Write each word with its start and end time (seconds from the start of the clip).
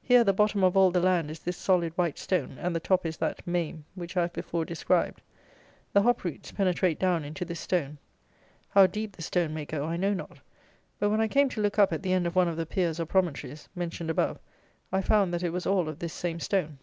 Here 0.00 0.24
the 0.24 0.32
bottom 0.32 0.64
of 0.64 0.78
all 0.78 0.90
the 0.90 0.98
land 0.98 1.30
is 1.30 1.40
this 1.40 1.58
solid 1.58 1.92
white 1.98 2.16
stone, 2.18 2.56
and 2.58 2.74
the 2.74 2.80
top 2.80 3.04
is 3.04 3.18
that 3.18 3.46
mame, 3.46 3.84
which 3.94 4.16
I 4.16 4.22
have 4.22 4.32
before 4.32 4.64
described. 4.64 5.20
The 5.92 6.00
hop 6.00 6.24
roots 6.24 6.52
penetrate 6.52 6.98
down 6.98 7.22
into 7.22 7.44
this 7.44 7.60
stone. 7.60 7.98
How 8.70 8.86
deep 8.86 9.14
the 9.14 9.20
stone 9.20 9.52
may 9.52 9.66
go 9.66 9.84
I 9.84 9.98
know 9.98 10.14
not; 10.14 10.38
but, 10.98 11.10
when 11.10 11.20
I 11.20 11.28
came 11.28 11.50
to 11.50 11.60
look 11.60 11.78
up 11.78 11.92
at 11.92 12.02
the 12.02 12.14
end 12.14 12.26
of 12.26 12.34
one 12.34 12.48
of 12.48 12.56
the 12.56 12.64
piers, 12.64 12.98
or 12.98 13.04
promontories, 13.04 13.68
mentioned 13.74 14.08
above, 14.08 14.38
I 14.90 15.02
found 15.02 15.34
that 15.34 15.42
it 15.42 15.50
was 15.50 15.66
all 15.66 15.86
of 15.90 15.98
this 15.98 16.14
same 16.14 16.40
stone. 16.40 16.78